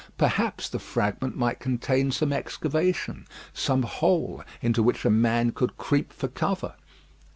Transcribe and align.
Perhaps 0.17 0.69
the 0.69 0.79
fragment 0.79 1.37
might 1.37 1.59
contain 1.59 2.09
some 2.09 2.33
excavation 2.33 3.27
some 3.53 3.83
hole 3.83 4.43
into 4.59 4.81
which 4.81 5.05
a 5.05 5.11
man 5.11 5.51
could 5.51 5.77
creep 5.77 6.11
for 6.11 6.27
cover. 6.27 6.73